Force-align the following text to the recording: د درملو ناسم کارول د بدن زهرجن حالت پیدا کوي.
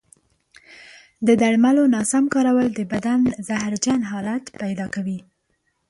د 1.27 1.29
درملو 1.41 1.83
ناسم 1.95 2.23
کارول 2.33 2.67
د 2.73 2.79
بدن 2.91 3.19
زهرجن 3.47 3.99
حالت 4.11 4.43
پیدا 4.61 4.85
کوي. 4.95 5.19